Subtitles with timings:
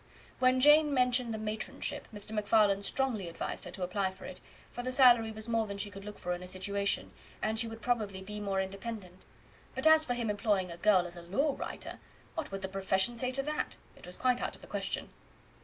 [0.39, 2.31] When Jane mentioned the matronship, Mr.
[2.31, 5.91] MacFarlane strongly advised her to apply for it, for the salary was more than she
[5.91, 9.21] could look for in a situation, and she would probably be more independent.
[9.75, 11.99] But as for him employing a girl as a law writer,
[12.33, 13.77] what would the profession say to that?
[13.95, 15.09] It was quite out of the question.